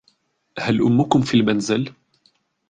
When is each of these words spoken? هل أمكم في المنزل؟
هل 0.59 0.81
أمكم 0.81 1.21
في 1.21 1.33
المنزل؟ 1.37 1.91